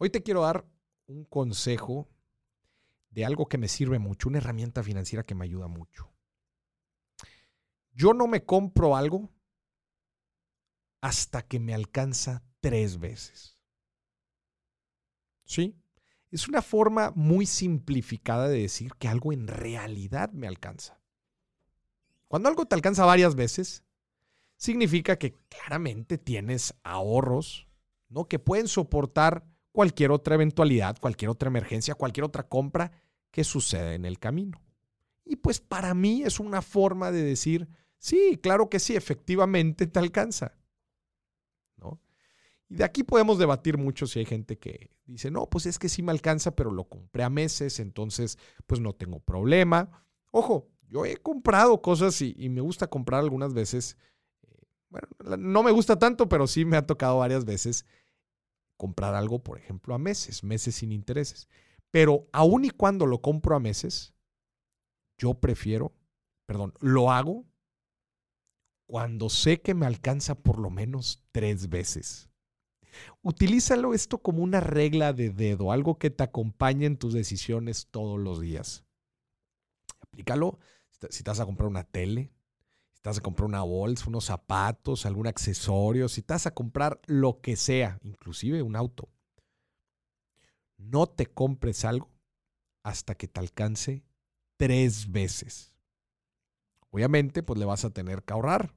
[0.00, 0.64] Hoy te quiero dar
[1.06, 2.08] un consejo
[3.10, 6.14] de algo que me sirve mucho, una herramienta financiera que me ayuda mucho.
[7.92, 9.28] Yo no me compro algo
[11.00, 13.58] hasta que me alcanza tres veces.
[15.44, 15.76] ¿Sí?
[16.30, 21.00] Es una forma muy simplificada de decir que algo en realidad me alcanza.
[22.28, 23.82] Cuando algo te alcanza varias veces,
[24.56, 27.66] significa que claramente tienes ahorros,
[28.08, 28.28] ¿no?
[28.28, 32.90] Que pueden soportar cualquier otra eventualidad, cualquier otra emergencia, cualquier otra compra
[33.30, 34.60] que suceda en el camino.
[35.24, 40.00] Y pues para mí es una forma de decir, sí, claro que sí, efectivamente te
[40.00, 40.58] alcanza.
[41.76, 42.00] ¿No?
[42.68, 45.88] Y de aquí podemos debatir mucho si hay gente que dice, no, pues es que
[45.88, 50.04] sí me alcanza, pero lo compré a meses, entonces pues no tengo problema.
[50.32, 53.96] Ojo, yo he comprado cosas y, me gusta comprar algunas veces.
[54.42, 55.06] Eh, bueno,
[55.38, 57.86] no me gusta tanto, pero sí me ha tocado varias veces
[58.78, 61.48] comprar algo, por ejemplo, a meses, meses sin intereses.
[61.90, 64.14] Pero aun y cuando lo compro a meses,
[65.18, 65.92] yo prefiero,
[66.46, 67.44] perdón, lo hago
[68.86, 72.30] cuando sé que me alcanza por lo menos tres veces.
[73.22, 78.18] Utilízalo esto como una regla de dedo, algo que te acompañe en tus decisiones todos
[78.18, 78.84] los días.
[80.00, 80.58] Aplícalo
[81.10, 82.32] si te vas a comprar una tele,
[82.98, 86.50] si te vas a comprar una bolsa, unos zapatos, algún accesorio, si te vas a
[86.54, 89.08] comprar lo que sea, inclusive un auto.
[90.78, 92.10] No te compres algo
[92.82, 94.02] hasta que te alcance
[94.56, 95.76] tres veces.
[96.90, 98.74] Obviamente, pues le vas a tener que ahorrar.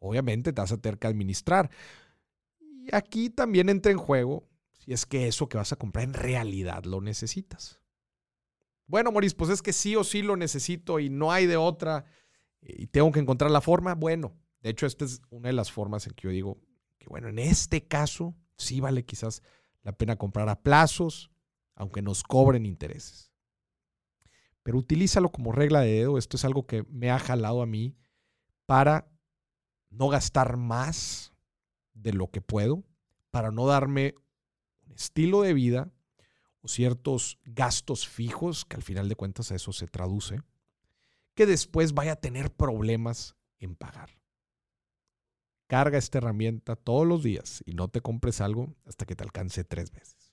[0.00, 1.70] Obviamente te vas a tener que administrar.
[2.60, 6.12] Y aquí también entra en juego si es que eso que vas a comprar en
[6.12, 7.80] realidad lo necesitas.
[8.86, 12.04] Bueno, Moris, pues es que sí o sí lo necesito y no hay de otra
[12.64, 13.94] y tengo que encontrar la forma.
[13.94, 16.58] Bueno, de hecho, esta es una de las formas en que yo digo
[16.98, 19.42] que, bueno, en este caso sí vale quizás
[19.82, 21.30] la pena comprar a plazos,
[21.74, 23.32] aunque nos cobren intereses.
[24.62, 26.16] Pero utilízalo como regla de dedo.
[26.16, 27.94] Esto es algo que me ha jalado a mí
[28.64, 29.10] para
[29.90, 31.34] no gastar más
[31.92, 32.82] de lo que puedo,
[33.30, 34.14] para no darme
[34.86, 35.92] un estilo de vida
[36.62, 40.40] o ciertos gastos fijos, que al final de cuentas a eso se traduce,
[41.34, 44.10] que después vaya a tener problemas en pagar.
[45.68, 49.64] Carga esta herramienta todos los días y no te compres algo hasta que te alcance
[49.64, 50.23] tres veces.